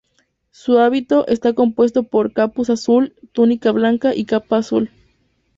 Su 0.49 0.79
hábito 0.79 1.27
está 1.27 1.53
compuesto 1.53 2.01
por 2.01 2.33
capuz 2.33 2.71
azul, 2.71 3.13
túnica 3.33 3.71
blanca 3.71 4.15
y 4.15 4.25
capa 4.25 4.57
azul. 4.57 4.89